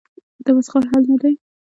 [0.45, 1.33] تمسخر حل نه دی.